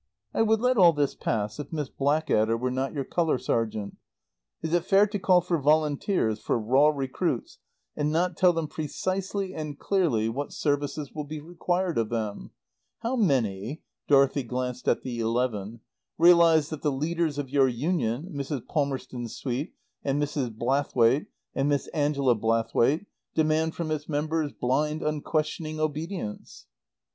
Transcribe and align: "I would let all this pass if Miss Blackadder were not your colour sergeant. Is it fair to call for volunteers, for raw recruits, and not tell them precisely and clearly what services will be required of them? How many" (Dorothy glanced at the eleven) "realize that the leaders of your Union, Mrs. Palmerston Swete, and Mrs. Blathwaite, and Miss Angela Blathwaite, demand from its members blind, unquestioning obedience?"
"I 0.33 0.41
would 0.41 0.59
let 0.61 0.77
all 0.79 0.93
this 0.93 1.13
pass 1.13 1.59
if 1.59 1.71
Miss 1.71 1.87
Blackadder 1.89 2.57
were 2.57 2.71
not 2.71 2.91
your 2.91 3.03
colour 3.03 3.37
sergeant. 3.37 3.97
Is 4.63 4.73
it 4.73 4.83
fair 4.85 5.05
to 5.05 5.19
call 5.19 5.41
for 5.41 5.59
volunteers, 5.59 6.39
for 6.39 6.57
raw 6.57 6.87
recruits, 6.89 7.59
and 7.95 8.11
not 8.11 8.35
tell 8.35 8.51
them 8.51 8.67
precisely 8.67 9.53
and 9.53 9.77
clearly 9.77 10.27
what 10.27 10.53
services 10.53 11.11
will 11.13 11.25
be 11.25 11.39
required 11.39 11.99
of 11.99 12.09
them? 12.09 12.49
How 13.01 13.15
many" 13.15 13.83
(Dorothy 14.07 14.41
glanced 14.41 14.87
at 14.87 15.03
the 15.03 15.19
eleven) 15.19 15.81
"realize 16.17 16.69
that 16.71 16.81
the 16.81 16.91
leaders 16.91 17.37
of 17.37 17.51
your 17.51 17.67
Union, 17.67 18.27
Mrs. 18.35 18.65
Palmerston 18.67 19.27
Swete, 19.27 19.75
and 20.03 20.19
Mrs. 20.19 20.51
Blathwaite, 20.57 21.27
and 21.53 21.69
Miss 21.69 21.85
Angela 21.89 22.33
Blathwaite, 22.33 23.05
demand 23.35 23.75
from 23.75 23.91
its 23.91 24.09
members 24.09 24.51
blind, 24.51 25.03
unquestioning 25.03 25.79
obedience?" 25.79 26.65